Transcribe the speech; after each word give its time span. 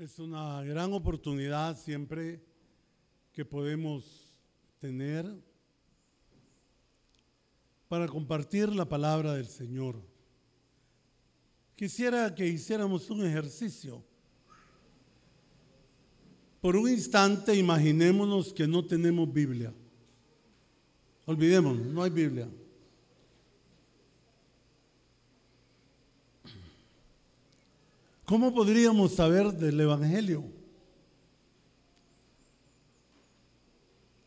Es 0.00 0.18
una 0.18 0.62
gran 0.62 0.94
oportunidad 0.94 1.76
siempre 1.76 2.40
que 3.34 3.44
podemos 3.44 4.32
tener 4.78 5.30
para 7.86 8.08
compartir 8.08 8.70
la 8.70 8.88
palabra 8.88 9.34
del 9.34 9.46
Señor. 9.46 10.00
Quisiera 11.76 12.34
que 12.34 12.48
hiciéramos 12.48 13.10
un 13.10 13.26
ejercicio. 13.26 14.02
Por 16.62 16.76
un 16.76 16.88
instante 16.88 17.54
imaginémonos 17.54 18.54
que 18.54 18.66
no 18.66 18.82
tenemos 18.82 19.30
Biblia. 19.30 19.74
Olvidémonos, 21.26 21.84
no 21.88 22.02
hay 22.02 22.10
Biblia. 22.10 22.48
¿Cómo 28.30 28.54
podríamos 28.54 29.14
saber 29.16 29.52
del 29.52 29.80
Evangelio? 29.80 30.44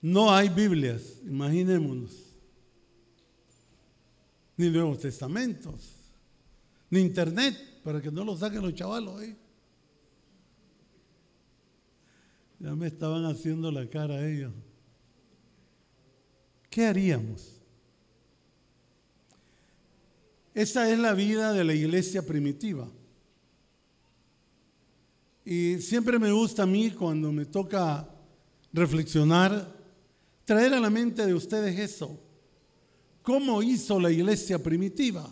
No 0.02 0.30
hay 0.30 0.50
Biblias, 0.50 1.22
imaginémonos. 1.24 2.12
Ni 4.58 4.70
Nuevos 4.70 5.00
Testamentos, 5.00 5.96
ni 6.90 7.00
Internet, 7.00 7.56
para 7.82 8.02
que 8.02 8.12
no 8.12 8.26
lo 8.26 8.36
saquen 8.36 8.62
los 8.62 8.76
chavalos. 8.76 9.24
¿eh? 9.24 9.38
Ya 12.60 12.76
me 12.76 12.88
estaban 12.88 13.24
haciendo 13.24 13.72
la 13.72 13.90
cara 13.90 14.30
ellos. 14.30 14.52
¿Qué 16.70 16.88
haríamos? 16.88 17.62
Esa 20.54 20.92
es 20.92 21.00
la 21.00 21.14
vida 21.14 21.54
de 21.54 21.64
la 21.64 21.74
iglesia 21.74 22.22
primitiva. 22.22 22.90
Y 25.46 25.80
siempre 25.80 26.18
me 26.20 26.32
gusta 26.32 26.64
a 26.64 26.66
mí 26.66 26.92
cuando 26.92 27.32
me 27.32 27.46
toca 27.46 28.10
reflexionar, 28.72 29.76
traer 30.46 30.74
a 30.74 30.80
la 30.80 30.90
mente 30.90 31.26
de 31.26 31.34
ustedes 31.34 31.78
eso. 31.78 32.20
¿Cómo 33.22 33.62
hizo 33.62 34.00
la 34.00 34.12
iglesia 34.12 34.62
primitiva? 34.62 35.30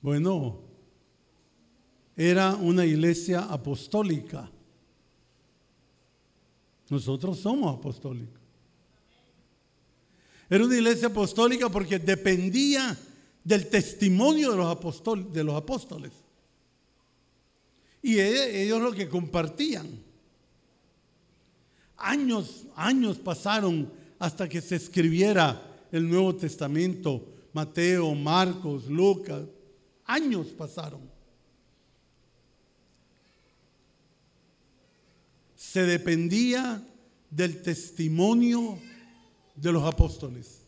Bueno, 0.00 0.60
era 2.16 2.54
una 2.54 2.84
iglesia 2.84 3.40
apostólica. 3.40 4.50
Nosotros 6.88 7.38
somos 7.38 7.78
apostólicos. 7.78 8.40
Era 10.48 10.64
una 10.64 10.74
iglesia 10.74 11.08
apostólica 11.08 11.68
porque 11.68 11.98
dependía 11.98 12.96
del 13.44 13.68
testimonio 13.68 14.52
de 14.52 14.56
los, 14.56 15.32
de 15.32 15.44
los 15.44 15.54
apóstoles. 15.54 16.12
Y 18.02 18.18
e, 18.18 18.62
ellos 18.62 18.80
lo 18.80 18.92
que 18.92 19.08
compartían. 19.08 19.88
Años, 21.96 22.66
años 22.76 23.18
pasaron 23.18 23.92
hasta 24.18 24.48
que 24.48 24.60
se 24.60 24.76
escribiera 24.76 25.86
el 25.92 26.08
Nuevo 26.08 26.34
Testamento, 26.34 27.26
Mateo, 27.52 28.14
Marcos, 28.14 28.86
Lucas. 28.86 29.42
Años 30.06 30.48
pasaron. 30.48 31.00
Se 35.56 35.82
dependía 35.82 36.82
del 37.30 37.62
testimonio 37.62 38.78
de 39.54 39.72
los 39.72 39.84
apóstoles. 39.84 40.59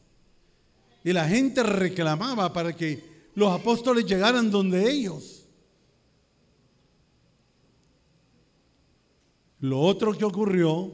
Y 1.05 1.13
la 1.13 1.29
gente 1.29 1.63
reclamaba 1.63 2.53
para 2.53 2.75
que 2.75 3.31
los 3.35 3.51
apóstoles 3.51 4.07
llegaran 4.07 4.51
donde 4.51 4.91
ellos. 4.91 5.47
Lo 9.61 9.81
otro 9.81 10.13
que 10.13 10.25
ocurrió 10.25 10.93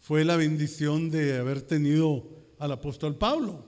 fue 0.00 0.24
la 0.24 0.36
bendición 0.36 1.10
de 1.10 1.38
haber 1.38 1.62
tenido 1.62 2.28
al 2.58 2.72
apóstol 2.72 3.16
Pablo. 3.16 3.64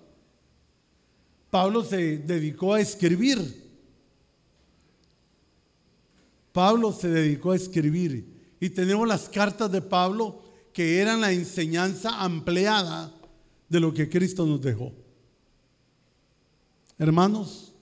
Pablo 1.51 1.83
se 1.83 2.19
dedicó 2.19 2.75
a 2.75 2.81
escribir. 2.81 3.65
Pablo 6.53 6.93
se 6.93 7.09
dedicó 7.09 7.53
a 7.53 7.57
escribir. 7.57 8.55
Y 8.61 8.71
tenemos 8.71 9.07
las 9.09 9.29
cartas 9.29 9.71
de 9.73 9.83
Pablo 9.83 10.43
que 10.73 10.99
eran 10.99 11.23
la 11.23 11.33
enseñanza 11.33 12.23
ampliada 12.23 13.15
de 13.69 13.81
lo 13.81 13.95
que 13.95 14.09
Cristo 14.11 14.45
nos 14.45 14.61
dejó. 14.61 14.93
Hermanos, 16.99 17.75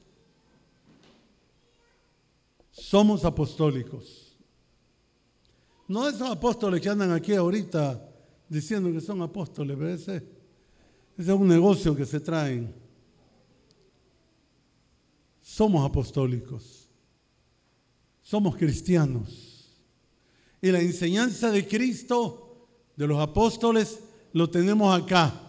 somos 2.70 3.24
apostólicos. 3.24 4.36
No 5.86 6.08
esos 6.08 6.28
apóstoles 6.28 6.80
que 6.80 6.88
andan 6.88 7.12
aquí 7.12 7.34
ahorita 7.34 8.10
diciendo 8.48 8.90
que 8.90 9.00
son 9.00 9.22
apóstoles, 9.22 9.78
ese, 10.00 10.16
ese 11.16 11.32
es 11.32 11.38
un 11.38 11.46
negocio 11.46 11.94
que 11.94 12.06
se 12.06 12.20
traen. 12.20 12.74
Somos 15.42 15.84
apostólicos. 15.88 16.88
Somos 18.22 18.56
cristianos. 18.56 19.68
Y 20.60 20.72
la 20.72 20.80
enseñanza 20.80 21.50
de 21.50 21.68
Cristo, 21.68 22.66
de 22.96 23.06
los 23.06 23.20
apóstoles, 23.20 24.00
lo 24.32 24.50
tenemos 24.50 24.98
acá, 25.00 25.40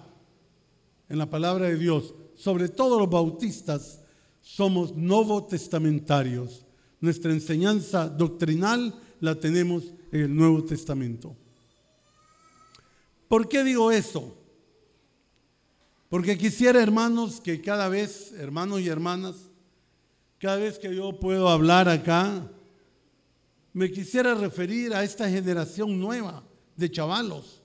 en 1.07 1.17
la 1.17 1.29
palabra 1.29 1.67
de 1.67 1.77
Dios 1.77 2.13
sobre 2.35 2.69
todo 2.69 2.99
los 2.99 3.09
bautistas, 3.09 3.99
somos 4.41 4.95
nuevo 4.95 5.45
testamentarios. 5.45 6.65
Nuestra 7.01 7.31
enseñanza 7.31 8.07
doctrinal 8.07 8.93
la 9.19 9.35
tenemos 9.35 9.85
en 10.11 10.21
el 10.21 10.35
Nuevo 10.35 10.63
Testamento. 10.63 11.35
¿Por 13.27 13.47
qué 13.49 13.63
digo 13.63 13.91
eso? 13.91 14.37
Porque 16.09 16.37
quisiera, 16.37 16.81
hermanos, 16.81 17.41
que 17.41 17.61
cada 17.61 17.89
vez, 17.89 18.31
hermanos 18.33 18.81
y 18.81 18.87
hermanas, 18.87 19.35
cada 20.39 20.57
vez 20.57 20.77
que 20.77 20.95
yo 20.95 21.19
puedo 21.19 21.49
hablar 21.49 21.89
acá, 21.89 22.49
me 23.73 23.91
quisiera 23.91 24.35
referir 24.35 24.93
a 24.93 25.03
esta 25.03 25.29
generación 25.29 25.99
nueva 25.99 26.43
de 26.75 26.89
chavalos. 26.89 27.61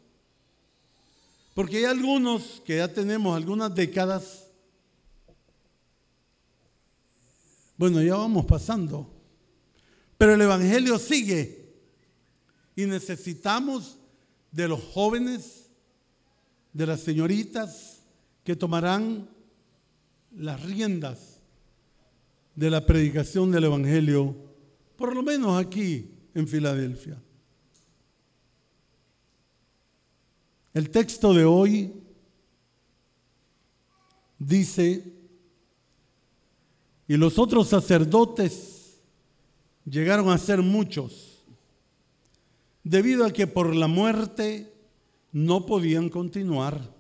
Porque 1.55 1.79
hay 1.79 1.85
algunos 1.85 2.63
que 2.65 2.79
ya 2.79 2.89
tenemos 2.93 3.37
algunas 3.37 3.75
décadas 3.75 4.40
Bueno, 7.81 8.03
ya 8.03 8.15
vamos 8.15 8.45
pasando. 8.45 9.11
Pero 10.19 10.35
el 10.35 10.43
Evangelio 10.43 10.99
sigue. 10.99 11.73
Y 12.77 12.85
necesitamos 12.85 13.97
de 14.53 14.69
los 14.69 14.85
jóvenes, 14.93 15.71
de 16.75 16.87
las 16.87 17.01
señoritas 17.01 18.03
que 18.45 18.55
tomarán 18.55 19.31
las 20.37 20.63
riendas 20.63 21.41
de 22.55 22.69
la 22.69 22.85
predicación 22.85 23.51
del 23.51 23.65
Evangelio, 23.65 24.37
por 24.99 25.15
lo 25.17 25.23
menos 25.23 25.59
aquí 25.59 26.11
en 26.35 26.47
Filadelfia. 26.47 27.19
El 30.75 30.91
texto 30.91 31.33
de 31.33 31.47
hoy 31.47 31.95
dice 34.39 35.20
y 37.11 37.17
los 37.17 37.41
otros 37.41 37.67
sacerdotes 37.67 39.01
llegaron 39.85 40.31
a 40.31 40.39
ser 40.39 40.63
muchos, 40.63 41.43
debido 42.85 43.25
a 43.25 43.33
que 43.33 43.49
por 43.49 43.75
la 43.75 43.89
muerte 43.89 44.73
no 45.33 45.67
podían 45.67 46.09
continuar. 46.09 46.95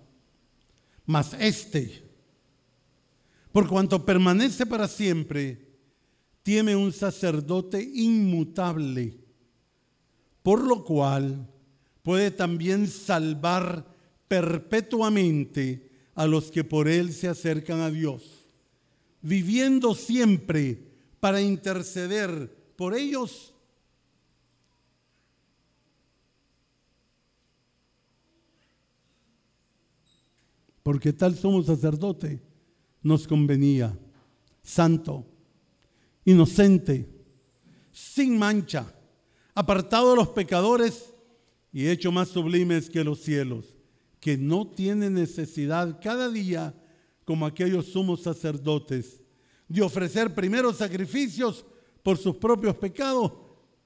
Mas 1.06 1.36
este, 1.38 2.02
por 3.52 3.68
cuanto 3.68 4.04
permanece 4.04 4.66
para 4.66 4.88
siempre, 4.88 5.68
tiene 6.42 6.74
un 6.74 6.90
sacerdote 6.90 7.80
inmutable, 7.80 9.16
por 10.42 10.66
lo 10.66 10.84
cual 10.84 11.46
puede 12.02 12.32
también 12.32 12.88
salvar 12.88 13.86
perpetuamente 14.26 15.88
a 16.16 16.26
los 16.26 16.50
que 16.50 16.64
por 16.64 16.88
él 16.88 17.12
se 17.12 17.28
acercan 17.28 17.78
a 17.78 17.92
Dios 17.92 18.39
viviendo 19.22 19.94
siempre 19.94 20.90
para 21.20 21.40
interceder 21.40 22.50
por 22.76 22.94
ellos. 22.94 23.54
Porque 30.82 31.12
tal 31.12 31.36
somos 31.36 31.66
sacerdote, 31.66 32.40
nos 33.02 33.28
convenía, 33.28 33.96
santo, 34.62 35.26
inocente, 36.24 37.08
sin 37.92 38.38
mancha, 38.38 38.92
apartado 39.54 40.10
de 40.10 40.16
los 40.16 40.28
pecadores 40.28 41.12
y 41.72 41.86
hecho 41.88 42.10
más 42.10 42.28
sublimes 42.28 42.88
que 42.88 43.04
los 43.04 43.20
cielos, 43.20 43.74
que 44.20 44.36
no 44.38 44.66
tiene 44.66 45.10
necesidad 45.10 46.00
cada 46.02 46.30
día 46.30 46.74
como 47.30 47.46
aquellos 47.46 47.86
sumos 47.86 48.22
sacerdotes, 48.22 49.22
de 49.68 49.80
ofrecer 49.82 50.34
primeros 50.34 50.78
sacrificios 50.78 51.64
por 52.02 52.18
sus 52.18 52.34
propios 52.34 52.74
pecados 52.74 53.30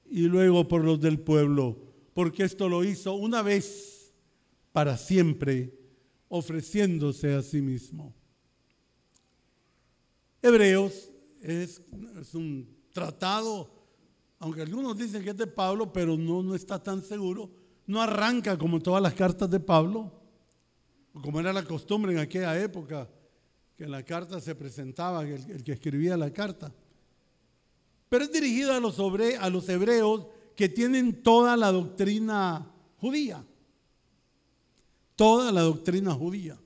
y 0.07 0.23
luego 0.23 0.67
por 0.67 0.83
los 0.83 0.99
del 0.99 1.21
pueblo, 1.21 1.77
porque 2.15 2.45
esto 2.45 2.71
lo 2.71 2.83
hizo 2.83 3.13
una 3.13 3.43
vez 3.43 4.15
para 4.73 4.97
siempre, 4.97 5.79
ofreciéndose 6.29 7.35
a 7.35 7.43
sí 7.43 7.61
mismo. 7.61 8.15
Hebreos 10.41 11.11
es, 11.43 11.83
un 12.33 12.67
tratado, 12.95 13.71
aunque 14.39 14.63
algunos 14.63 14.97
dicen 14.97 15.23
que 15.23 15.31
es 15.31 15.37
de 15.37 15.47
Pablo, 15.47 15.93
pero 15.93 16.17
no, 16.17 16.43
no 16.43 16.55
está 16.55 16.83
tan 16.83 17.03
seguro, 17.03 17.51
no 17.87 18.01
arranca 18.01 18.57
como 18.57 18.81
todas 18.81 19.03
las 19.03 19.13
cartas 19.13 19.51
de 19.51 19.61
Pablo, 19.61 20.11
como 21.21 21.41
era 21.41 21.53
la 21.53 21.63
costumbre 21.63 22.11
en 22.13 22.21
aquella 22.21 22.59
época, 22.59 23.07
que 23.77 23.85
en 23.85 23.91
la 23.91 24.05
carta 24.05 24.41
se 24.41 24.55
presentaba 24.55 25.23
el, 25.23 25.65
que 25.65 25.73
escribía 25.73 26.17
la 26.17 26.33
carta. 26.33 26.73
Pero 28.09 28.25
es 28.25 28.33
dirigido 28.33 28.73
a 28.73 28.81
los, 28.81 28.99
a 28.99 29.51
los 29.51 29.69
hebreos 29.69 30.27
que 30.55 30.69
tienen 30.69 31.23
toda 31.23 31.57
la 31.57 31.73
doctrina 31.73 32.71
judía. 32.99 33.45
Toda 35.17 35.51
la 35.51 35.63
doctrina 35.63 36.15
judía. 36.15 36.59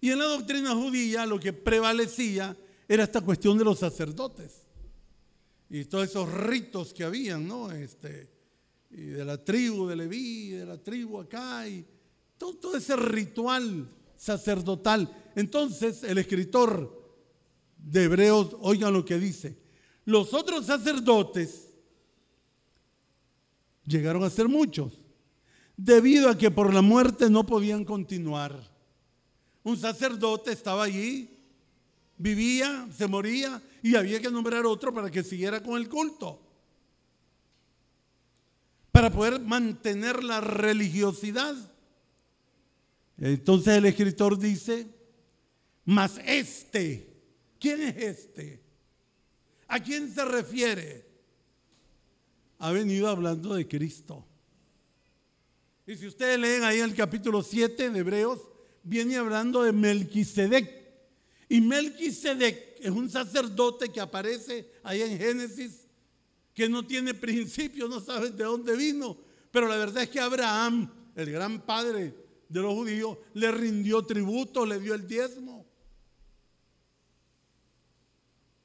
Y 0.00 0.10
en 0.10 0.18
la 0.18 0.24
doctrina 0.24 0.74
judía 0.74 1.26
lo 1.26 1.38
que 1.38 1.52
prevalecía 1.52 2.56
era 2.88 3.04
esta 3.04 3.20
cuestión 3.20 3.58
de 3.58 3.64
los 3.64 3.78
sacerdotes. 3.78 4.62
Y 5.68 5.84
todos 5.84 6.08
esos 6.08 6.32
ritos 6.32 6.94
que 6.94 7.04
habían, 7.04 7.46
¿no? 7.46 7.70
Este, 7.70 8.30
y 8.90 9.02
de 9.02 9.24
la 9.24 9.42
tribu 9.44 9.86
de 9.86 9.96
Leví, 9.96 10.48
de 10.50 10.66
la 10.66 10.82
tribu 10.82 11.20
acá, 11.20 11.68
y 11.68 11.86
todo 12.38 12.76
ese 12.76 12.96
ritual 12.96 13.88
sacerdotal. 14.20 15.32
Entonces 15.34 16.02
el 16.02 16.18
escritor 16.18 16.94
de 17.78 18.04
Hebreos, 18.04 18.54
oigan 18.60 18.92
lo 18.92 19.02
que 19.02 19.18
dice, 19.18 19.56
los 20.04 20.34
otros 20.34 20.66
sacerdotes 20.66 21.70
llegaron 23.86 24.22
a 24.22 24.28
ser 24.28 24.46
muchos, 24.46 25.00
debido 25.74 26.28
a 26.28 26.36
que 26.36 26.50
por 26.50 26.74
la 26.74 26.82
muerte 26.82 27.30
no 27.30 27.46
podían 27.46 27.82
continuar. 27.86 28.70
Un 29.62 29.78
sacerdote 29.78 30.52
estaba 30.52 30.84
allí, 30.84 31.38
vivía, 32.18 32.88
se 32.94 33.06
moría 33.06 33.62
y 33.82 33.94
había 33.94 34.20
que 34.20 34.30
nombrar 34.30 34.66
otro 34.66 34.92
para 34.92 35.10
que 35.10 35.22
siguiera 35.22 35.62
con 35.62 35.80
el 35.80 35.88
culto. 35.88 36.42
Para 38.92 39.10
poder 39.10 39.40
mantener 39.40 40.22
la 40.22 40.42
religiosidad. 40.42 41.54
Entonces 43.20 43.76
el 43.76 43.84
escritor 43.84 44.38
dice, 44.38 44.86
mas 45.84 46.18
este, 46.24 47.06
¿quién 47.58 47.82
es 47.82 47.96
este? 47.96 48.62
¿A 49.68 49.78
quién 49.78 50.12
se 50.12 50.24
refiere? 50.24 51.06
Ha 52.58 52.72
venido 52.72 53.08
hablando 53.08 53.54
de 53.54 53.68
Cristo. 53.68 54.26
Y 55.86 55.96
si 55.96 56.06
ustedes 56.06 56.38
leen 56.38 56.64
ahí 56.64 56.78
el 56.78 56.94
capítulo 56.94 57.42
7 57.42 57.90
de 57.90 57.98
Hebreos, 57.98 58.40
viene 58.82 59.16
hablando 59.16 59.62
de 59.64 59.72
Melquisedec. 59.72 60.80
Y 61.48 61.60
Melquisedec 61.60 62.78
es 62.80 62.90
un 62.90 63.10
sacerdote 63.10 63.90
que 63.90 64.00
aparece 64.00 64.70
ahí 64.82 65.02
en 65.02 65.18
Génesis, 65.18 65.86
que 66.54 66.68
no 66.68 66.86
tiene 66.86 67.12
principio, 67.14 67.86
no 67.86 68.00
sabe 68.00 68.30
de 68.30 68.44
dónde 68.44 68.74
vino. 68.76 69.18
Pero 69.50 69.68
la 69.68 69.76
verdad 69.76 70.04
es 70.04 70.08
que 70.08 70.20
Abraham, 70.20 70.90
el 71.16 71.30
gran 71.30 71.60
padre 71.66 72.14
de 72.50 72.60
los 72.60 72.74
judíos, 72.74 73.16
le 73.34 73.50
rindió 73.52 74.04
tributo, 74.04 74.66
le 74.66 74.78
dio 74.80 74.92
el 74.92 75.06
diezmo. 75.06 75.64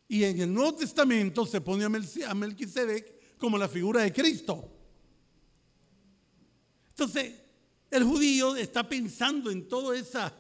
Y 0.08 0.24
en 0.24 0.42
el 0.42 0.54
Nuevo 0.54 0.76
Testamento 0.76 1.46
se 1.46 1.62
pone 1.62 1.86
a 1.86 2.34
Melquisedec 2.34 3.38
como 3.38 3.58
la 3.58 3.68
figura 3.68 4.02
de 4.02 4.12
Cristo. 4.12 4.72
Entonces, 6.90 7.34
el 7.92 8.04
judío 8.04 8.56
está 8.56 8.88
pensando 8.88 9.52
en 9.52 9.68
todo 9.68 9.94
ese 9.94 10.32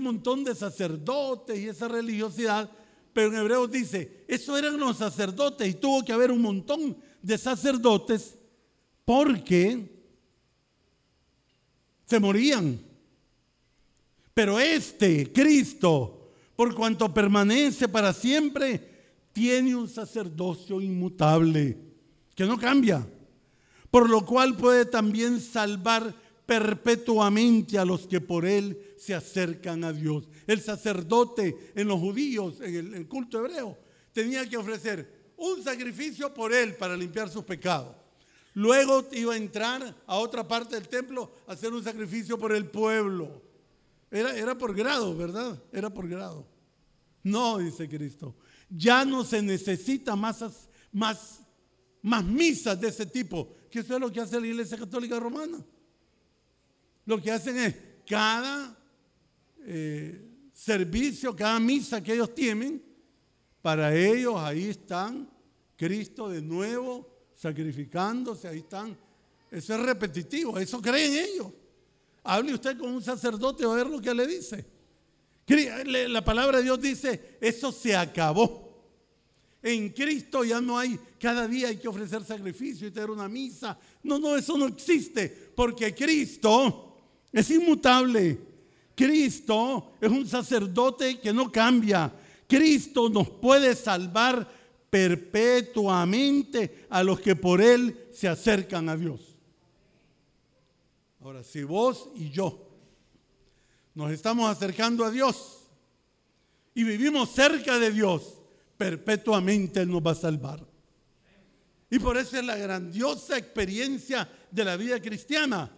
montón 0.00 0.44
de 0.44 0.54
sacerdotes 0.54 1.58
y 1.58 1.68
esa 1.68 1.88
religiosidad, 1.88 2.70
pero 3.12 3.28
en 3.28 3.38
Hebreos 3.38 3.70
dice, 3.72 4.24
eso 4.28 4.56
eran 4.56 4.78
los 4.78 4.98
sacerdotes 4.98 5.68
y 5.68 5.74
tuvo 5.74 6.04
que 6.04 6.12
haber 6.12 6.30
un 6.30 6.42
montón 6.42 6.96
de 7.20 7.38
sacerdotes 7.38 8.36
porque 9.04 9.99
se 12.10 12.20
morían. 12.20 12.78
Pero 14.34 14.58
este, 14.60 15.32
Cristo, 15.32 16.32
por 16.56 16.74
cuanto 16.74 17.14
permanece 17.14 17.88
para 17.88 18.12
siempre, 18.12 18.88
tiene 19.32 19.74
un 19.74 19.88
sacerdocio 19.88 20.80
inmutable, 20.82 21.78
que 22.34 22.44
no 22.44 22.58
cambia 22.58 23.06
por 23.90 24.08
lo 24.08 24.24
cual 24.24 24.56
puede 24.56 24.84
también 24.84 25.40
salvar 25.40 26.14
perpetuamente 26.46 27.78
a 27.78 27.84
los 27.84 28.06
que 28.06 28.20
por 28.20 28.46
él 28.46 28.94
se 28.96 29.14
acercan 29.14 29.84
a 29.84 29.92
Dios. 29.92 30.28
El 30.46 30.60
sacerdote 30.60 31.72
en 31.74 31.88
los 31.88 31.98
judíos, 32.00 32.60
en 32.60 32.94
el, 32.94 33.08
culto 33.08 33.38
hebreo, 33.38 33.78
tenía 34.12 34.48
que 34.48 34.56
ofrecer 34.56 35.32
un 35.36 35.62
sacrificio 35.62 36.32
por 36.32 36.52
él 36.52 36.74
para 36.76 36.96
limpiar 36.96 37.28
sus 37.28 37.44
pecados. 37.44 37.96
Luego 38.54 39.06
iba 39.12 39.34
a 39.34 39.36
entrar 39.36 39.96
a 40.06 40.16
otra 40.16 40.46
parte 40.46 40.74
del 40.74 40.88
templo 40.88 41.32
a 41.46 41.52
hacer 41.52 41.72
un 41.72 41.84
sacrificio 41.84 42.38
por 42.38 42.52
el 42.52 42.66
pueblo. 42.66 43.42
Era, 44.10 44.36
era 44.36 44.58
por 44.58 44.74
grado, 44.74 45.16
¿verdad? 45.16 45.62
Era 45.72 45.88
por 45.90 46.08
grado. 46.08 46.46
No, 47.22 47.58
dice 47.58 47.88
Cristo. 47.88 48.34
Ya 48.68 49.04
no 49.04 49.24
se 49.24 49.40
necesita 49.42 50.16
más, 50.16 50.42
más, 50.92 51.40
más 52.02 52.24
misas 52.24 52.80
de 52.80 52.88
ese 52.88 53.06
tipo 53.06 53.54
que 53.70 53.78
eso 53.78 53.94
es 53.94 54.00
lo 54.00 54.10
que 54.10 54.20
hace 54.20 54.40
la 54.40 54.46
Iglesia 54.46 54.76
Católica 54.76 55.18
Romana. 55.20 55.64
Lo 57.06 57.22
que 57.22 57.30
hacen 57.30 57.56
es 57.56 57.76
cada 58.06 58.76
eh, 59.60 60.28
servicio, 60.52 61.34
cada 61.36 61.60
misa 61.60 62.02
que 62.02 62.14
ellos 62.14 62.34
tienen, 62.34 62.82
para 63.62 63.94
ellos 63.94 64.34
ahí 64.36 64.68
están 64.68 65.30
Cristo 65.76 66.28
de 66.28 66.42
nuevo 66.42 67.09
sacrificándose, 67.40 68.48
ahí 68.48 68.58
están. 68.58 68.96
Eso 69.50 69.74
es 69.74 69.80
repetitivo, 69.80 70.58
eso 70.58 70.80
creen 70.80 71.14
ellos. 71.14 71.46
Hable 72.22 72.54
usted 72.54 72.76
con 72.76 72.90
un 72.90 73.02
sacerdote 73.02 73.64
a 73.64 73.68
ver 73.68 73.86
lo 73.86 74.00
que 74.00 74.12
le 74.12 74.26
dice. 74.26 74.64
La 76.08 76.22
palabra 76.22 76.58
de 76.58 76.64
Dios 76.64 76.80
dice, 76.80 77.38
eso 77.40 77.72
se 77.72 77.96
acabó. 77.96 78.68
En 79.62 79.88
Cristo 79.90 80.44
ya 80.44 80.60
no 80.60 80.78
hay, 80.78 80.98
cada 81.18 81.48
día 81.48 81.68
hay 81.68 81.76
que 81.76 81.88
ofrecer 81.88 82.24
sacrificio 82.24 82.86
y 82.86 82.90
tener 82.90 83.10
una 83.10 83.28
misa. 83.28 83.78
No, 84.02 84.18
no, 84.18 84.36
eso 84.36 84.56
no 84.56 84.66
existe, 84.66 85.28
porque 85.54 85.94
Cristo 85.94 86.94
es 87.32 87.50
inmutable. 87.50 88.38
Cristo 88.94 89.94
es 89.98 90.10
un 90.10 90.26
sacerdote 90.26 91.18
que 91.18 91.32
no 91.32 91.50
cambia. 91.50 92.12
Cristo 92.46 93.08
nos 93.08 93.30
puede 93.30 93.74
salvar 93.74 94.59
perpetuamente 94.90 96.86
a 96.90 97.02
los 97.02 97.20
que 97.20 97.36
por 97.36 97.60
Él 97.62 98.08
se 98.12 98.28
acercan 98.28 98.88
a 98.88 98.96
Dios. 98.96 99.38
Ahora, 101.20 101.44
si 101.44 101.62
vos 101.62 102.10
y 102.16 102.30
yo 102.30 102.66
nos 103.94 104.10
estamos 104.10 104.50
acercando 104.50 105.04
a 105.04 105.10
Dios 105.10 105.68
y 106.74 106.84
vivimos 106.84 107.30
cerca 107.30 107.78
de 107.78 107.90
Dios, 107.90 108.38
perpetuamente 108.76 109.80
Él 109.80 109.90
nos 109.90 110.02
va 110.02 110.12
a 110.12 110.16
salvar. 110.16 110.66
Y 111.90 111.98
por 111.98 112.16
eso 112.16 112.38
es 112.38 112.44
la 112.44 112.56
grandiosa 112.56 113.36
experiencia 113.36 114.28
de 114.50 114.64
la 114.64 114.76
vida 114.76 115.00
cristiana. 115.00 115.70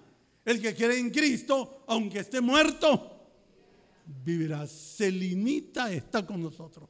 El 0.45 0.61
que 0.61 0.75
cree 0.75 0.99
en 0.99 1.11
Cristo, 1.11 1.85
aunque 1.87 2.21
esté 2.21 2.41
muerto, 2.41 3.13
vivirá. 4.25 4.67
Celinita 4.67 5.91
está 5.93 6.27
con 6.27 6.43
nosotros. 6.43 6.89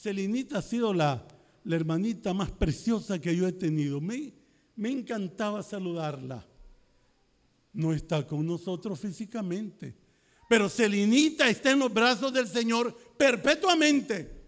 Celinita 0.00 0.58
ha 0.58 0.62
sido 0.62 0.94
la, 0.94 1.22
hermanita 1.68 2.32
más 2.32 2.50
preciosa 2.50 3.18
que 3.18 3.36
yo 3.36 3.46
he 3.46 3.52
tenido. 3.52 4.00
Me, 4.00 4.32
encantaba 4.82 5.62
saludarla. 5.62 6.46
No 7.74 7.92
está 7.92 8.26
con 8.26 8.46
nosotros 8.46 8.98
físicamente, 8.98 9.94
pero 10.48 10.70
Celinita 10.70 11.48
está 11.50 11.72
en 11.72 11.80
los 11.80 11.92
brazos 11.92 12.32
del 12.32 12.48
Señor 12.48 12.96
perpetuamente. 13.16 14.40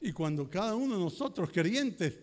Y 0.00 0.10
cuando 0.10 0.50
cada 0.50 0.74
uno 0.74 0.96
de 0.96 1.04
nosotros, 1.04 1.48
creyentes, 1.52 2.18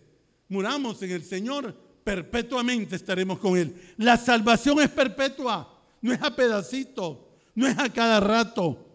muramos 0.48 1.00
en 1.02 1.12
el 1.12 1.24
Señor, 1.24 1.74
perpetuamente 2.04 2.94
estaremos 2.94 3.38
con 3.38 3.56
Él. 3.56 3.74
La 3.96 4.18
salvación 4.18 4.80
es 4.80 4.90
perpetua, 4.90 5.82
no 6.02 6.12
es 6.12 6.22
a 6.22 6.36
pedacitos, 6.36 7.18
no 7.54 7.66
es 7.66 7.78
a 7.78 7.90
cada 7.90 8.20
rato. 8.20 8.85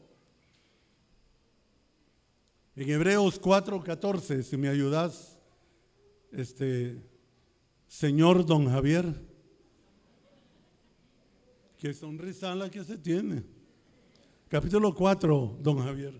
En 2.81 2.89
Hebreos 2.89 3.39
4:14, 3.39 4.41
si 4.41 4.57
me 4.57 4.67
ayudas, 4.67 5.37
este 6.31 6.99
señor 7.87 8.43
don 8.43 8.67
Javier. 8.67 9.05
Qué 11.77 11.93
sonrisa 11.93 12.55
la 12.55 12.71
que 12.71 12.83
se 12.83 12.97
tiene. 12.97 13.43
Capítulo 14.47 14.95
4, 14.95 15.59
don 15.61 15.77
Javier. 15.77 16.19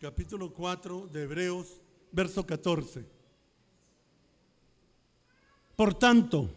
capítulo 0.00 0.54
4 0.54 1.08
de 1.08 1.22
Hebreos, 1.24 1.80
verso 2.12 2.46
14. 2.46 3.04
Por 5.74 5.94
tanto, 5.94 6.48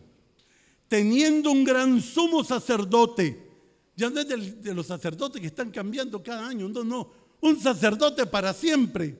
teniendo 0.88 1.50
un 1.50 1.64
gran 1.64 2.00
sumo 2.00 2.44
sacerdote, 2.44 3.50
ya 3.96 4.12
no 4.12 4.20
es 4.20 4.62
de, 4.62 4.74
los 4.76 4.86
sacerdotes 4.86 5.42
que 5.42 5.48
están 5.48 5.72
cambiando 5.72 6.22
cada 6.22 6.48
año, 6.48 6.70
no, 6.70 6.84
no, 6.84 7.19
un 7.42 7.60
sacerdote 7.60 8.26
para 8.26 8.54
siempre, 8.54 9.18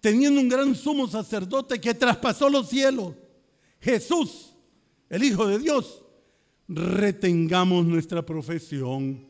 teniendo 0.00 0.40
un 0.40 0.48
gran 0.48 0.74
sumo 0.74 1.08
sacerdote 1.08 1.80
que 1.80 1.94
traspasó 1.94 2.48
los 2.48 2.68
cielos, 2.68 3.14
Jesús, 3.80 4.54
el 5.08 5.24
Hijo 5.24 5.46
de 5.46 5.58
Dios, 5.58 6.02
retengamos 6.68 7.86
nuestra 7.86 8.24
profesión. 8.24 9.26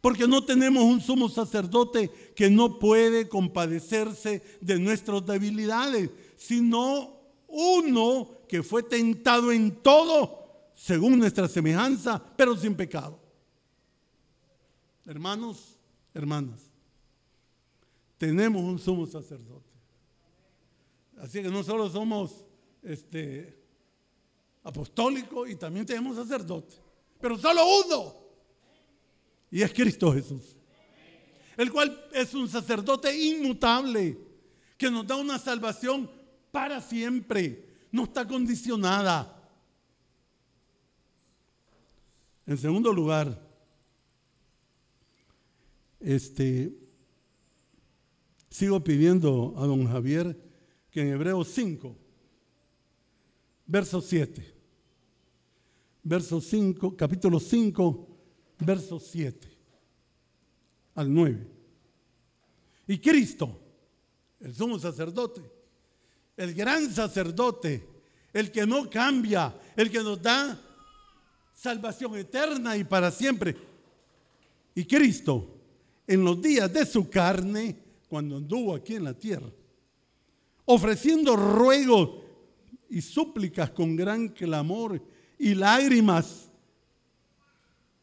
Porque 0.00 0.26
no 0.26 0.42
tenemos 0.44 0.82
un 0.82 1.00
sumo 1.00 1.28
sacerdote 1.28 2.10
que 2.34 2.48
no 2.48 2.78
puede 2.78 3.28
compadecerse 3.28 4.42
de 4.60 4.78
nuestras 4.78 5.24
debilidades, 5.26 6.10
sino 6.36 7.20
uno 7.48 8.40
que 8.48 8.62
fue 8.62 8.82
tentado 8.82 9.52
en 9.52 9.82
todo 9.82 10.40
según 10.74 11.18
nuestra 11.18 11.46
semejanza, 11.46 12.22
pero 12.36 12.56
sin 12.56 12.74
pecado. 12.74 13.20
Hermanos, 15.04 15.76
hermanas, 16.14 16.69
tenemos 18.20 18.62
un 18.62 18.78
sumo 18.78 19.06
sacerdote. 19.06 19.70
Así 21.16 21.42
que 21.42 21.48
no 21.48 21.64
solo 21.64 21.88
somos 21.88 22.44
este, 22.82 23.58
apostólicos 24.62 25.48
y 25.48 25.56
también 25.56 25.86
tenemos 25.86 26.16
sacerdote, 26.16 26.74
pero 27.18 27.38
solo 27.38 27.62
uno. 27.86 28.14
Y 29.50 29.62
es 29.62 29.72
Cristo 29.72 30.12
Jesús. 30.12 30.54
El 31.56 31.72
cual 31.72 32.08
es 32.12 32.34
un 32.34 32.46
sacerdote 32.46 33.10
inmutable 33.18 34.18
que 34.76 34.90
nos 34.90 35.06
da 35.06 35.16
una 35.16 35.38
salvación 35.38 36.10
para 36.52 36.82
siempre. 36.82 37.70
No 37.90 38.04
está 38.04 38.28
condicionada. 38.28 39.50
En 42.44 42.58
segundo 42.58 42.92
lugar, 42.92 43.40
este, 46.00 46.89
sigo 48.50 48.82
pidiendo 48.82 49.54
a 49.56 49.66
don 49.66 49.86
Javier 49.86 50.36
que 50.90 51.02
en 51.02 51.08
Hebreos 51.08 51.48
5, 51.54 51.96
verso 53.66 54.00
7, 54.00 54.54
verso 56.02 56.40
5, 56.40 56.96
capítulo 56.96 57.38
5, 57.38 58.08
verso 58.58 58.98
7 58.98 59.48
al 60.96 61.14
9. 61.14 61.46
Y 62.88 62.98
Cristo, 62.98 63.60
el 64.40 64.52
sumo 64.52 64.78
sacerdote, 64.80 65.42
el 66.36 66.52
gran 66.52 66.92
sacerdote, 66.92 67.86
el 68.32 68.50
que 68.50 68.66
no 68.66 68.90
cambia, 68.90 69.54
el 69.76 69.90
que 69.90 70.02
nos 70.02 70.20
da 70.20 70.60
salvación 71.54 72.16
eterna 72.16 72.76
y 72.76 72.82
para 72.82 73.12
siempre. 73.12 73.56
Y 74.74 74.84
Cristo, 74.86 75.56
en 76.04 76.24
los 76.24 76.42
días 76.42 76.72
de 76.72 76.84
su 76.84 77.08
carne, 77.08 77.89
cuando 78.10 78.38
anduvo 78.38 78.74
aquí 78.74 78.96
en 78.96 79.04
la 79.04 79.14
tierra, 79.14 79.48
ofreciendo 80.64 81.36
ruegos 81.36 82.10
y 82.90 83.00
súplicas 83.00 83.70
con 83.70 83.94
gran 83.94 84.28
clamor 84.30 85.00
y 85.38 85.54
lágrimas 85.54 86.50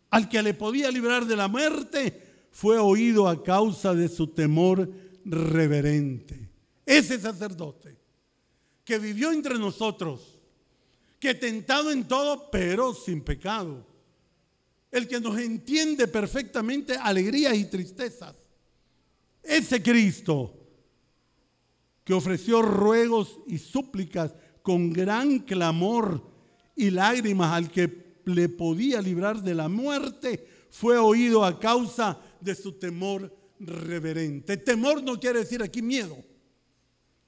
al 0.09 0.29
que 0.29 0.41
le 0.41 0.53
podía 0.53 0.89
librar 0.89 1.25
de 1.25 1.35
la 1.35 1.49
muerte, 1.49 2.47
fue 2.51 2.77
oído 2.77 3.27
a 3.27 3.43
causa 3.43 3.93
de 3.93 4.07
su 4.07 4.27
temor 4.27 4.89
reverente. 5.25 6.49
Ese 6.85 7.19
sacerdote 7.19 7.97
que 8.85 8.97
vivió 8.99 9.33
entre 9.33 9.59
nosotros, 9.59 10.39
que 11.19 11.33
tentado 11.33 11.91
en 11.91 12.07
todo, 12.07 12.49
pero 12.49 12.93
sin 12.93 13.21
pecado. 13.21 13.85
El 14.89 15.05
que 15.05 15.19
nos 15.19 15.37
entiende 15.37 16.07
perfectamente 16.07 16.95
alegrías 16.95 17.57
y 17.57 17.65
tristezas. 17.65 18.46
Ese 19.47 19.81
Cristo 19.81 20.53
que 22.03 22.13
ofreció 22.13 22.61
ruegos 22.61 23.39
y 23.47 23.57
súplicas 23.57 24.33
con 24.61 24.91
gran 24.91 25.39
clamor 25.39 26.21
y 26.75 26.89
lágrimas 26.89 27.53
al 27.53 27.71
que 27.71 28.21
le 28.25 28.49
podía 28.49 29.01
librar 29.01 29.41
de 29.41 29.55
la 29.55 29.67
muerte, 29.69 30.45
fue 30.69 30.97
oído 30.97 31.43
a 31.43 31.59
causa 31.59 32.19
de 32.39 32.55
su 32.55 32.73
temor 32.73 33.33
reverente. 33.59 34.57
Temor 34.57 35.01
no 35.01 35.19
quiere 35.19 35.39
decir 35.39 35.63
aquí 35.63 35.81
miedo. 35.81 36.17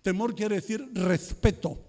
Temor 0.02 0.36
quiere 0.36 0.56
decir 0.56 0.88
respeto. 0.94 1.86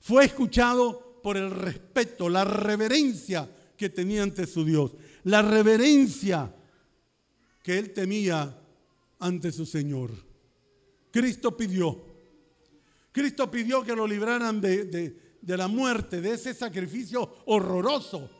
Fue 0.00 0.24
escuchado 0.24 1.20
por 1.22 1.36
el 1.36 1.50
respeto, 1.50 2.28
la 2.28 2.44
reverencia 2.44 3.48
que 3.76 3.88
tenía 3.88 4.22
ante 4.22 4.46
su 4.46 4.64
Dios, 4.64 4.92
la 5.24 5.42
reverencia 5.42 6.54
que 7.62 7.78
él 7.78 7.92
temía 7.92 8.58
ante 9.18 9.52
su 9.52 9.64
Señor. 9.64 10.10
Cristo 11.10 11.56
pidió, 11.56 12.04
Cristo 13.12 13.50
pidió 13.50 13.82
que 13.84 13.94
lo 13.94 14.06
libraran 14.06 14.60
de, 14.60 14.84
de 15.40 15.56
la 15.56 15.68
muerte, 15.68 16.20
de 16.20 16.32
ese 16.32 16.54
sacrificio 16.54 17.42
horroroso. 17.46 18.30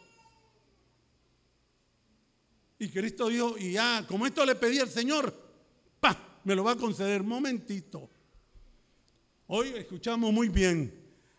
Y 2.79 2.89
Cristo 2.89 3.29
dijo, 3.29 3.57
y 3.59 3.73
ya, 3.73 4.05
como 4.09 4.27
esto 4.27 4.45
le 4.45 4.55
pedí 4.55 4.79
al 4.79 4.89
Señor, 4.89 5.33
pa, 6.01 6.41
me 6.45 6.55
lo 6.57 6.65
va 6.65 6.73
a 6.73 6.77
conceder. 6.77 7.23
Momentito. 7.23 8.11
Hoy 9.47 9.69
escuchamos 9.77 10.33
muy 10.33 10.49
bien 10.49 10.93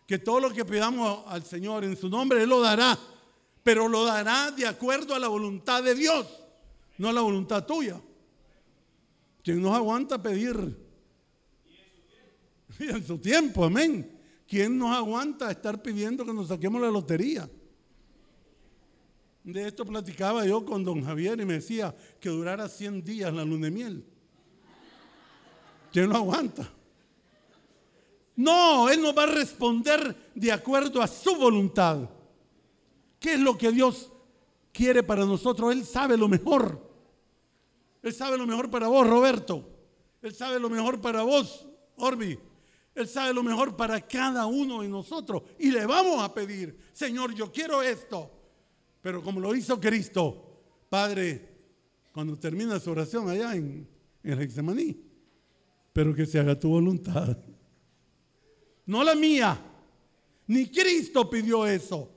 que 0.06 0.18
todo 0.18 0.40
lo 0.40 0.50
que 0.50 0.64
pidamos 0.64 1.24
al 1.26 1.44
Señor 1.44 1.84
en 1.84 1.96
su 1.96 2.08
nombre, 2.08 2.42
Él 2.42 2.48
lo 2.48 2.60
dará. 2.60 2.98
Pero 3.62 3.88
lo 3.88 4.04
dará 4.04 4.50
de 4.50 4.66
acuerdo 4.66 5.14
a 5.14 5.18
la 5.18 5.28
voluntad 5.28 5.82
de 5.82 5.94
Dios, 5.94 6.26
no 6.98 7.08
a 7.08 7.12
la 7.12 7.20
voluntad 7.20 7.66
tuya. 7.66 8.00
Quien 9.42 9.60
nos 9.60 9.74
aguanta 9.74 10.22
pedir. 10.22 10.82
Y 12.80 12.88
en 12.88 13.06
su 13.06 13.18
tiempo, 13.18 13.64
amén. 13.64 14.18
¿Quién 14.48 14.76
nos 14.76 14.96
aguanta 14.96 15.50
estar 15.50 15.80
pidiendo 15.80 16.24
que 16.24 16.32
nos 16.32 16.48
saquemos 16.48 16.80
la 16.80 16.90
lotería? 16.90 17.48
De 19.44 19.68
esto 19.68 19.84
platicaba 19.84 20.44
yo 20.44 20.64
con 20.64 20.84
don 20.84 21.04
Javier 21.04 21.40
y 21.40 21.44
me 21.44 21.54
decía 21.54 21.94
que 22.18 22.30
durara 22.30 22.68
100 22.68 23.04
días 23.04 23.32
la 23.32 23.44
luna 23.44 23.66
de 23.66 23.70
miel. 23.70 24.04
¿Quién 25.92 26.08
no 26.08 26.16
aguanta? 26.16 26.68
No, 28.36 28.88
Él 28.88 29.00
nos 29.00 29.16
va 29.16 29.24
a 29.24 29.26
responder 29.26 30.32
de 30.34 30.50
acuerdo 30.50 31.00
a 31.00 31.06
su 31.06 31.36
voluntad. 31.36 32.08
¿Qué 33.20 33.34
es 33.34 33.40
lo 33.40 33.56
que 33.56 33.70
Dios 33.70 34.10
quiere 34.72 35.02
para 35.02 35.24
nosotros? 35.24 35.72
Él 35.72 35.84
sabe 35.84 36.16
lo 36.16 36.26
mejor. 36.26 36.83
Él 38.04 38.12
sabe 38.12 38.36
lo 38.36 38.46
mejor 38.46 38.70
para 38.70 38.86
vos, 38.86 39.06
Roberto. 39.06 39.66
Él 40.20 40.34
sabe 40.34 40.60
lo 40.60 40.68
mejor 40.68 41.00
para 41.00 41.22
vos, 41.22 41.66
Orbi. 41.96 42.38
Él 42.94 43.08
sabe 43.08 43.32
lo 43.32 43.42
mejor 43.42 43.76
para 43.76 43.98
cada 44.02 44.44
uno 44.44 44.82
de 44.82 44.88
nosotros. 44.88 45.42
Y 45.58 45.70
le 45.70 45.86
vamos 45.86 46.22
a 46.22 46.32
pedir, 46.34 46.76
Señor, 46.92 47.34
yo 47.34 47.50
quiero 47.50 47.82
esto. 47.82 48.30
Pero 49.00 49.22
como 49.22 49.40
lo 49.40 49.54
hizo 49.54 49.80
Cristo, 49.80 50.84
Padre, 50.90 51.48
cuando 52.12 52.38
termina 52.38 52.78
su 52.78 52.90
oración 52.90 53.30
allá 53.30 53.56
en, 53.56 53.88
en 54.22 54.40
Hexemaní, 54.40 55.00
pero 55.94 56.14
que 56.14 56.26
se 56.26 56.38
haga 56.38 56.60
tu 56.60 56.68
voluntad. 56.68 57.38
No 58.84 59.02
la 59.02 59.14
mía. 59.14 59.58
Ni 60.46 60.66
Cristo 60.66 61.30
pidió 61.30 61.66
eso. 61.66 62.10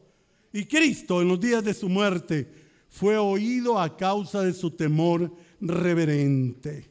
Y 0.51 0.65
Cristo 0.65 1.21
en 1.21 1.29
los 1.29 1.39
días 1.39 1.63
de 1.63 1.73
su 1.73 1.87
muerte 1.87 2.51
fue 2.89 3.17
oído 3.17 3.79
a 3.79 3.95
causa 3.95 4.41
de 4.41 4.51
su 4.51 4.71
temor 4.71 5.31
reverente. 5.59 6.89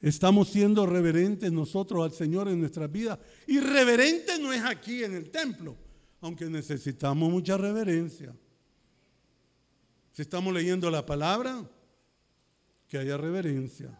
Estamos 0.00 0.48
siendo 0.48 0.84
reverentes 0.84 1.50
nosotros 1.50 2.04
al 2.04 2.12
Señor 2.12 2.48
en 2.48 2.60
nuestras 2.60 2.92
vidas. 2.92 3.18
Y 3.46 3.58
reverente 3.58 4.38
no 4.38 4.52
es 4.52 4.62
aquí 4.62 5.02
en 5.02 5.14
el 5.14 5.30
templo, 5.30 5.76
aunque 6.20 6.44
necesitamos 6.46 7.30
mucha 7.30 7.56
reverencia. 7.56 8.36
Si 10.12 10.22
estamos 10.22 10.52
leyendo 10.52 10.90
la 10.90 11.04
palabra, 11.04 11.68
que 12.86 12.98
haya 12.98 13.16
reverencia. 13.16 13.98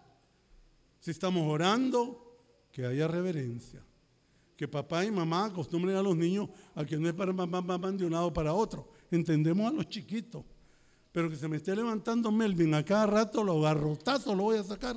Si 1.00 1.10
estamos 1.10 1.50
orando, 1.50 2.38
que 2.70 2.84
haya 2.84 3.08
reverencia. 3.08 3.82
Que 4.56 4.68
papá 4.68 5.04
y 5.04 5.10
mamá 5.10 5.46
acostumbren 5.46 5.96
a 5.96 6.02
los 6.02 6.16
niños 6.16 6.48
a 6.74 6.84
que 6.84 6.96
no 6.96 7.08
es 7.08 7.14
para 7.14 7.32
mamá, 7.32 7.92
de 7.92 8.04
un 8.04 8.12
lado 8.12 8.32
para 8.32 8.52
otro. 8.52 8.88
Entendemos 9.10 9.72
a 9.72 9.74
los 9.74 9.88
chiquitos. 9.88 10.44
Pero 11.14 11.30
que 11.30 11.36
se 11.36 11.46
me 11.46 11.58
esté 11.58 11.76
levantando 11.76 12.32
Melvin 12.32 12.74
a 12.74 12.84
cada 12.84 13.06
rato, 13.06 13.44
lo 13.44 13.60
garrotazo 13.60 14.34
lo 14.34 14.42
voy 14.42 14.58
a 14.58 14.64
sacar. 14.64 14.96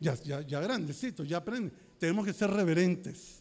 Ya, 0.00 0.14
ya, 0.16 0.40
ya 0.40 0.58
grandecito, 0.58 1.22
ya 1.22 1.36
aprende. 1.36 1.72
Tenemos 1.96 2.26
que 2.26 2.32
ser 2.32 2.50
reverentes. 2.50 3.40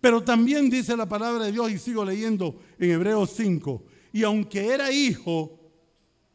Pero 0.00 0.22
también 0.22 0.70
dice 0.70 0.96
la 0.96 1.08
palabra 1.08 1.46
de 1.46 1.50
Dios, 1.50 1.72
y 1.72 1.78
sigo 1.78 2.04
leyendo 2.04 2.60
en 2.78 2.92
Hebreos 2.92 3.32
5, 3.34 3.82
y 4.12 4.22
aunque 4.22 4.68
era 4.72 4.92
hijo, 4.92 5.58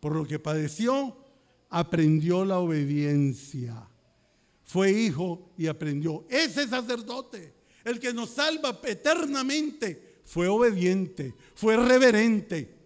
por 0.02 0.14
lo 0.14 0.26
que 0.26 0.38
padeció, 0.38 1.16
aprendió 1.70 2.44
la 2.44 2.60
obediencia. 2.60 3.88
Fue 4.66 4.92
hijo 4.92 5.54
y 5.58 5.68
aprendió. 5.68 6.26
Ese 6.30 6.68
sacerdote, 6.68 7.54
el 7.86 8.02
que 8.02 8.14
nos 8.14 8.32
salva 8.32 8.82
eternamente, 8.84 10.20
fue 10.26 10.50
obediente, 10.50 11.36
fue 11.56 11.78
reverente. 11.78 12.81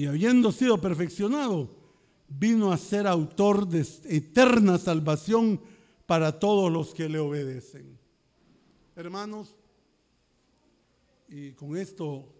Y 0.00 0.06
habiendo 0.06 0.50
sido 0.50 0.80
perfeccionado, 0.80 1.68
vino 2.26 2.72
a 2.72 2.78
ser 2.78 3.06
autor 3.06 3.68
de 3.68 3.86
eterna 4.04 4.78
salvación 4.78 5.60
para 6.06 6.38
todos 6.38 6.72
los 6.72 6.94
que 6.94 7.06
le 7.06 7.18
obedecen. 7.18 7.98
Hermanos, 8.96 9.54
y 11.28 11.52
con 11.52 11.76
esto 11.76 12.32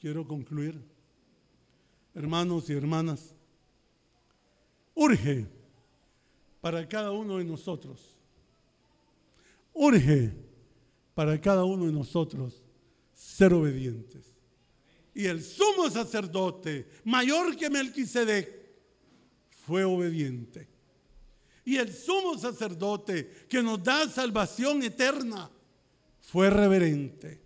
quiero 0.00 0.26
concluir. 0.26 0.82
Hermanos 2.14 2.70
y 2.70 2.72
hermanas, 2.72 3.34
urge 4.94 5.46
para 6.62 6.88
cada 6.88 7.10
uno 7.10 7.36
de 7.36 7.44
nosotros, 7.44 8.16
urge 9.74 10.32
para 11.12 11.38
cada 11.38 11.64
uno 11.64 11.84
de 11.84 11.92
nosotros 11.92 12.64
ser 13.12 13.52
obedientes. 13.52 14.33
Y 15.14 15.26
el 15.26 15.42
sumo 15.42 15.88
sacerdote, 15.88 16.88
mayor 17.04 17.56
que 17.56 17.70
Melquisedec, 17.70 18.64
fue 19.66 19.84
obediente. 19.84 20.68
Y 21.64 21.76
el 21.76 21.92
sumo 21.92 22.36
sacerdote 22.36 23.46
que 23.48 23.62
nos 23.62 23.82
da 23.82 24.08
salvación 24.08 24.82
eterna 24.82 25.50
fue 26.20 26.50
reverente. 26.50 27.40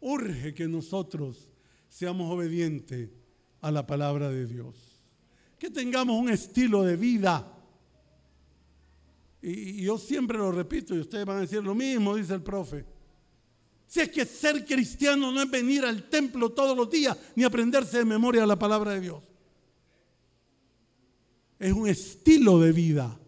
Urge 0.00 0.54
que 0.54 0.66
nosotros 0.66 1.48
seamos 1.88 2.30
obedientes 2.32 3.10
a 3.60 3.70
la 3.70 3.86
palabra 3.86 4.30
de 4.30 4.46
Dios. 4.46 5.00
Que 5.58 5.70
tengamos 5.70 6.20
un 6.20 6.30
estilo 6.30 6.82
de 6.82 6.96
vida. 6.96 7.50
Y, 9.40 9.82
yo 9.82 9.98
siempre 9.98 10.38
lo 10.38 10.50
repito 10.50 10.94
y 10.94 11.00
ustedes 11.00 11.24
van 11.24 11.38
a 11.38 11.40
decir 11.42 11.62
lo 11.62 11.74
mismo, 11.74 12.16
dice 12.16 12.34
el 12.34 12.42
profe. 12.42 12.84
Si 13.94 14.00
es 14.00 14.08
que 14.10 14.24
ser 14.24 14.64
cristiano 14.64 15.30
no 15.30 15.40
es 15.40 15.48
venir 15.48 15.84
al 15.84 16.08
templo 16.10 16.50
todos 16.50 16.76
los 16.76 16.90
días 16.90 17.16
ni 17.36 17.44
aprenderse 17.44 17.98
de 17.98 18.04
memoria 18.04 18.44
la 18.44 18.58
palabra 18.58 18.90
de 18.90 19.00
Dios 19.00 19.22
es 21.58 21.72
un 21.72 21.88
estilo 21.88 22.60
de 22.60 22.72
vida. 22.72 23.18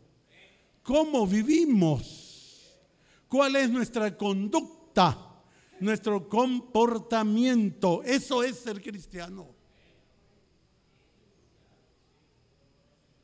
¿Cómo 0.83 1.27
vivimos? 1.27 2.79
¿Cuál 3.29 3.57
es 3.57 3.71
nuestra 3.71 4.15
conducta? 4.17 5.43
Nuestro 5.81 6.29
comportamiento. 6.29 8.03
Eso 8.03 8.43
es 8.43 8.57
ser 8.57 8.83
cristiano. 8.83 9.55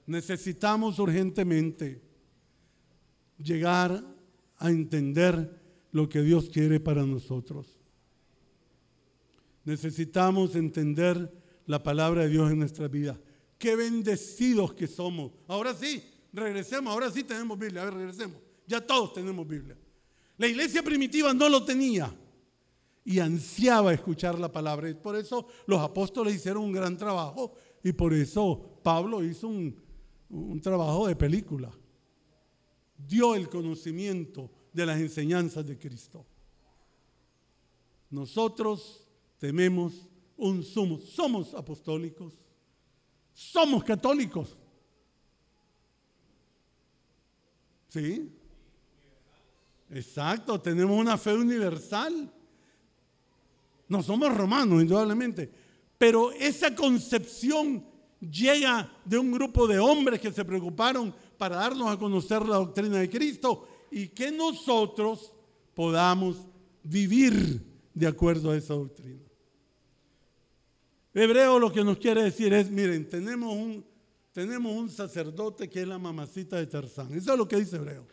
Necesitamos 0.06 0.98
urgentemente 0.98 2.02
llegar 3.36 4.02
a 4.56 4.70
entender 4.70 5.61
lo 5.92 6.08
que 6.08 6.22
Dios 6.22 6.48
quiere 6.48 6.80
para 6.80 7.06
nosotros. 7.06 7.78
Necesitamos 9.64 10.56
entender 10.56 11.32
la 11.66 11.82
palabra 11.82 12.22
de 12.22 12.30
Dios 12.30 12.50
en 12.50 12.58
nuestra 12.58 12.88
vida. 12.88 13.20
Qué 13.58 13.76
bendecidos 13.76 14.72
que 14.72 14.88
somos. 14.88 15.32
Ahora 15.46 15.72
sí, 15.74 16.02
regresemos, 16.32 16.92
ahora 16.92 17.10
sí 17.10 17.22
tenemos 17.22 17.58
Biblia. 17.58 17.82
A 17.82 17.84
ver, 17.84 17.94
regresemos. 17.94 18.38
Ya 18.66 18.80
todos 18.80 19.12
tenemos 19.12 19.46
Biblia. 19.46 19.76
La 20.38 20.48
iglesia 20.48 20.82
primitiva 20.82 21.32
no 21.32 21.48
lo 21.48 21.64
tenía 21.64 22.12
y 23.04 23.18
ansiaba 23.18 23.92
escuchar 23.92 24.38
la 24.38 24.50
palabra. 24.50 24.88
Y 24.88 24.94
por 24.94 25.14
eso 25.14 25.46
los 25.66 25.80
apóstoles 25.80 26.34
hicieron 26.34 26.64
un 26.64 26.72
gran 26.72 26.96
trabajo 26.96 27.54
y 27.84 27.92
por 27.92 28.14
eso 28.14 28.80
Pablo 28.82 29.22
hizo 29.22 29.46
un, 29.46 29.76
un 30.30 30.60
trabajo 30.60 31.06
de 31.06 31.14
película. 31.14 31.70
Dio 32.96 33.34
el 33.34 33.48
conocimiento 33.48 34.50
de 34.72 34.86
las 34.86 34.98
enseñanzas 35.00 35.66
de 35.66 35.78
Cristo. 35.78 36.24
Nosotros 38.10 39.06
tememos 39.38 40.08
un 40.36 40.62
sumo, 40.62 40.98
somos 40.98 41.54
apostólicos, 41.54 42.34
somos 43.32 43.84
católicos. 43.84 44.56
¿Sí? 47.88 48.32
Exacto, 49.90 50.60
tenemos 50.60 50.98
una 50.98 51.18
fe 51.18 51.34
universal. 51.34 52.32
No 53.88 54.02
somos 54.02 54.34
romanos, 54.34 54.82
indudablemente. 54.82 55.52
Pero 55.98 56.32
esa 56.32 56.74
concepción 56.74 57.84
llega 58.20 58.90
de 59.04 59.18
un 59.18 59.32
grupo 59.32 59.66
de 59.66 59.78
hombres 59.78 60.20
que 60.20 60.32
se 60.32 60.44
preocuparon 60.44 61.14
para 61.36 61.56
darnos 61.56 61.90
a 61.90 61.98
conocer 61.98 62.46
la 62.46 62.56
doctrina 62.56 62.98
de 62.98 63.10
Cristo 63.10 63.68
y 63.92 64.08
que 64.08 64.32
nosotros 64.32 65.32
podamos 65.74 66.38
vivir 66.82 67.60
de 67.92 68.06
acuerdo 68.06 68.50
a 68.50 68.56
esa 68.56 68.74
doctrina. 68.74 69.20
Hebreo 71.14 71.58
lo 71.58 71.70
que 71.70 71.84
nos 71.84 71.98
quiere 71.98 72.22
decir 72.22 72.54
es, 72.54 72.70
miren, 72.70 73.06
tenemos 73.08 73.54
un, 73.54 73.84
tenemos 74.32 74.74
un 74.74 74.88
sacerdote 74.88 75.68
que 75.68 75.82
es 75.82 75.86
la 75.86 75.98
mamacita 75.98 76.56
de 76.56 76.66
Tarzán. 76.66 77.12
Eso 77.12 77.32
es 77.32 77.38
lo 77.38 77.46
que 77.46 77.56
dice 77.56 77.76
Hebreo. 77.76 78.06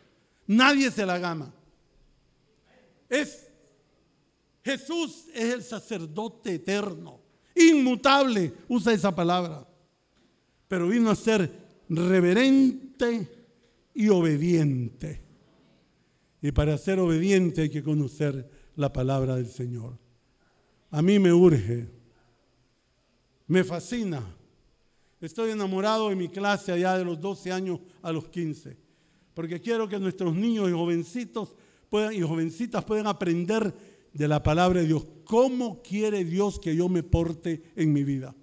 Nadie 0.46 0.90
se 0.90 1.06
la 1.06 1.18
gama. 1.18 1.52
Es 3.08 3.50
Jesús 4.62 5.24
es 5.34 5.54
el 5.54 5.62
sacerdote 5.62 6.54
eterno, 6.54 7.20
inmutable, 7.54 8.52
usa 8.68 8.92
esa 8.92 9.14
palabra. 9.14 9.66
Pero 10.68 10.88
vino 10.88 11.10
a 11.10 11.16
ser 11.16 11.50
reverente 11.88 13.28
y 13.94 14.08
obediente. 14.10 15.29
Y 16.42 16.52
para 16.52 16.78
ser 16.78 16.98
obediente 16.98 17.62
hay 17.62 17.70
que 17.70 17.82
conocer 17.82 18.50
la 18.76 18.92
palabra 18.92 19.36
del 19.36 19.48
Señor. 19.48 19.98
A 20.90 21.02
mí 21.02 21.18
me 21.18 21.32
urge 21.32 22.00
me 23.50 23.64
fascina. 23.64 24.22
Estoy 25.20 25.50
enamorado 25.50 26.08
de 26.08 26.14
mi 26.14 26.28
clase 26.28 26.70
allá 26.70 26.96
de 26.96 27.04
los 27.04 27.20
12 27.20 27.50
años 27.50 27.80
a 28.00 28.12
los 28.12 28.28
15, 28.28 28.76
porque 29.34 29.60
quiero 29.60 29.88
que 29.88 29.98
nuestros 29.98 30.36
niños 30.36 30.70
y 30.70 30.72
jovencitos 30.72 31.56
puedan, 31.88 32.14
y 32.14 32.20
jovencitas 32.20 32.84
puedan 32.84 33.08
aprender 33.08 33.74
de 34.12 34.28
la 34.28 34.40
palabra 34.40 34.82
de 34.82 34.86
Dios. 34.86 35.04
¿Cómo 35.24 35.82
quiere 35.82 36.24
Dios 36.24 36.60
que 36.60 36.76
yo 36.76 36.88
me 36.88 37.02
porte 37.02 37.72
en 37.74 37.92
mi 37.92 38.04
vida? 38.04 38.36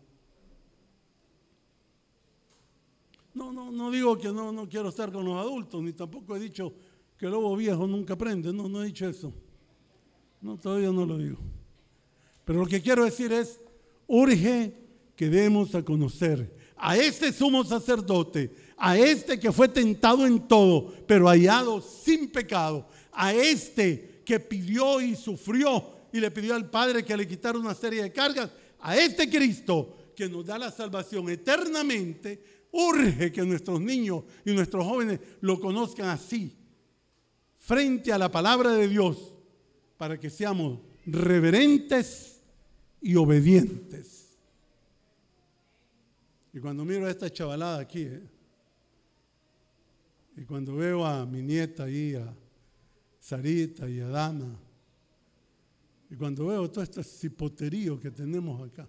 No, 3.34 3.54
no, 3.54 3.72
no 3.72 3.90
digo 3.92 4.18
que 4.18 4.28
no, 4.34 4.52
no 4.52 4.68
quiero 4.68 4.90
estar 4.90 5.10
con 5.10 5.24
los 5.24 5.38
adultos, 5.38 5.82
ni 5.82 5.94
tampoco 5.94 6.36
he 6.36 6.40
dicho 6.42 6.74
que 7.18 7.28
lobo 7.28 7.56
viejo 7.56 7.88
nunca 7.88 8.14
aprende. 8.14 8.54
No, 8.54 8.70
no 8.70 8.84
he 8.84 8.88
dicho 8.88 9.08
eso. 9.08 9.34
No, 10.42 10.58
todavía 10.58 10.92
no 10.92 11.06
lo 11.06 11.18
digo. 11.18 11.38
Pero 12.46 12.60
lo 12.60 12.66
que 12.66 12.82
quiero 12.82 13.04
decir 13.04 13.32
es, 13.34 13.60
urge 14.08 14.74
que 15.16 15.30
demos 15.30 15.74
a 15.76 15.84
conocer 15.84 16.56
a 16.78 16.96
este 16.96 17.34
sumo 17.34 17.64
sacerdote, 17.64 18.54
a 18.78 18.98
este 18.98 19.40
que 19.40 19.52
fue 19.52 19.68
tentado 19.68 20.26
en 20.26 20.48
todo, 20.48 20.94
pero 21.08 21.28
hallado 21.28 21.82
sin 21.82 22.30
pecado, 22.30 22.88
a 23.12 23.34
este 23.34 24.22
que 24.24 24.40
pidió 24.40 25.02
y 25.02 25.16
sufrió 25.16 25.84
y 26.14 26.20
le 26.20 26.32
pidió 26.32 26.56
al 26.56 26.70
Padre 26.70 27.04
que 27.04 27.18
le 27.18 27.28
quitara 27.28 27.58
una 27.58 27.74
serie 27.74 28.04
de 28.04 28.12
cargas, 28.12 28.52
a 28.80 28.96
este 28.96 29.30
Cristo 29.30 29.98
que 30.16 30.30
nos 30.30 30.46
da 30.46 30.58
la 30.58 30.72
salvación 30.72 31.30
eternamente, 31.30 32.44
urge 32.72 33.32
que 33.32 33.42
nuestros 33.44 33.82
niños 33.82 34.24
y 34.46 34.54
nuestros 34.54 34.86
jóvenes 34.86 35.20
lo 35.42 35.60
conozcan 35.60 36.10
así, 36.10 36.56
frente 37.68 38.14
a 38.14 38.18
la 38.18 38.32
palabra 38.32 38.72
de 38.72 38.88
Dios, 38.88 39.34
para 39.98 40.18
que 40.18 40.30
seamos 40.30 40.80
reverentes 41.06 42.40
y 43.02 43.14
obedientes. 43.18 44.38
Y 46.54 46.62
cuando 46.62 46.86
miro 46.86 47.06
a 47.06 47.12
esta 47.12 47.30
chavalada 47.30 47.80
aquí, 47.80 48.04
eh, 48.04 48.24
y 50.38 50.46
cuando 50.46 50.78
veo 50.78 51.06
a 51.06 51.26
mi 51.26 51.42
nieta 51.42 51.84
ahí, 51.84 52.16
a 52.16 52.34
Sarita 53.20 53.90
y 53.90 54.00
a 54.00 54.08
Dana, 54.08 54.58
y 56.10 56.16
cuando 56.16 56.48
veo 56.48 56.72
todo 56.72 56.86
este 56.86 57.04
cipoterío 57.04 58.00
que 58.00 58.12
tenemos 58.12 58.66
acá, 58.66 58.88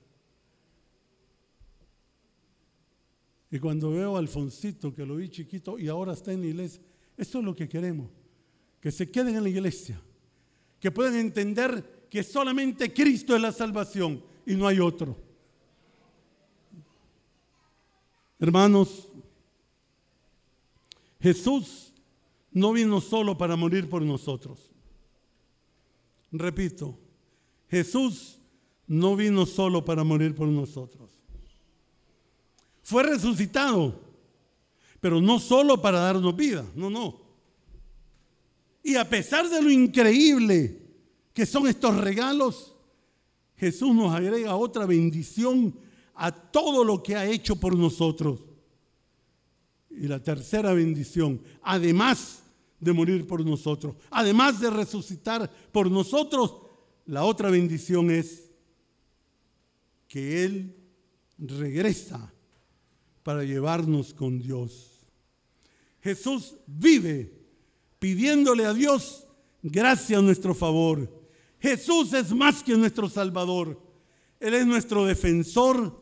y 3.50 3.58
cuando 3.58 3.90
veo 3.90 4.14
a 4.14 4.20
Alfonsito, 4.20 4.94
que 4.94 5.04
lo 5.04 5.16
vi 5.16 5.30
chiquito 5.30 5.80
y 5.80 5.88
ahora 5.88 6.12
está 6.12 6.32
en 6.32 6.42
la 6.42 6.46
iglesia, 6.46 6.80
eso 7.16 7.40
es 7.40 7.44
lo 7.44 7.56
que 7.56 7.68
queremos, 7.68 8.08
que 8.80 8.90
se 8.90 9.10
queden 9.10 9.36
en 9.36 9.42
la 9.42 9.48
iglesia, 9.48 10.00
que 10.80 10.90
puedan 10.90 11.16
entender 11.16 12.06
que 12.10 12.22
solamente 12.22 12.92
Cristo 12.92 13.34
es 13.34 13.42
la 13.42 13.52
salvación 13.52 14.22
y 14.46 14.54
no 14.54 14.66
hay 14.66 14.80
otro. 14.80 15.16
Hermanos, 18.38 19.08
Jesús 21.20 21.92
no 22.52 22.72
vino 22.72 23.00
solo 23.00 23.36
para 23.36 23.56
morir 23.56 23.88
por 23.88 24.02
nosotros. 24.02 24.70
Repito, 26.30 26.96
Jesús 27.68 28.38
no 28.86 29.16
vino 29.16 29.44
solo 29.44 29.84
para 29.84 30.04
morir 30.04 30.34
por 30.34 30.48
nosotros. 30.48 31.10
fue 32.82 33.02
resucitado, 33.02 34.00
pero 34.98 35.20
no 35.20 35.38
solo 35.38 35.82
para 35.82 36.00
darnos 36.00 36.34
vida, 36.34 36.64
no, 36.74 36.88
no. 36.88 37.27
Y 38.88 38.96
a 38.96 39.07
pesar 39.07 39.51
de 39.51 39.61
lo 39.61 39.70
increíble 39.70 40.81
que 41.35 41.44
son 41.44 41.68
estos 41.68 41.94
regalos, 41.98 42.74
Jesús 43.55 43.94
nos 43.94 44.14
agrega 44.14 44.57
otra 44.57 44.87
bendición 44.87 45.79
a 46.14 46.33
todo 46.33 46.83
lo 46.83 47.03
que 47.03 47.14
ha 47.14 47.27
hecho 47.27 47.57
por 47.57 47.77
nosotros. 47.77 48.40
Y 49.90 50.09
la 50.09 50.22
tercera 50.22 50.72
bendición, 50.72 51.42
además 51.61 52.42
de 52.81 52.94
morir 52.94 53.27
por 53.27 53.44
nosotros, 53.44 53.94
además 54.11 54.59
de 54.59 54.70
resucitar 54.70 55.53
por 55.70 55.90
nosotros, 55.90 56.55
la 57.05 57.24
otra 57.24 57.51
bendición 57.51 58.11
es 58.11 58.51
que 60.09 60.44
Él 60.46 60.74
regresa 61.37 62.33
para 63.22 63.44
llevarnos 63.44 64.14
con 64.14 64.38
Dios. 64.38 65.05
Jesús 66.01 66.55
vive 66.66 67.38
pidiéndole 67.98 68.64
a 68.64 68.74
Dios 68.74 69.26
gracia 69.62 70.18
a 70.18 70.22
nuestro 70.22 70.54
favor. 70.54 71.11
Jesús 71.61 72.12
es 72.12 72.32
más 72.32 72.62
que 72.62 72.76
nuestro 72.76 73.08
Salvador. 73.08 73.80
Él 74.40 74.54
es 74.54 74.66
nuestro 74.66 75.04
defensor 75.04 76.00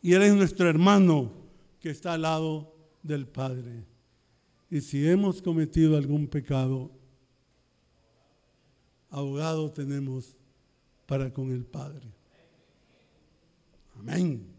y 0.00 0.14
Él 0.14 0.22
es 0.22 0.34
nuestro 0.34 0.68
hermano 0.68 1.32
que 1.80 1.90
está 1.90 2.14
al 2.14 2.22
lado 2.22 2.74
del 3.02 3.26
Padre. 3.26 3.84
Y 4.70 4.80
si 4.80 5.06
hemos 5.06 5.42
cometido 5.42 5.96
algún 5.96 6.26
pecado, 6.26 6.90
abogado 9.10 9.70
tenemos 9.70 10.36
para 11.06 11.32
con 11.32 11.52
el 11.52 11.64
Padre. 11.64 12.08
Amén. 13.98 14.51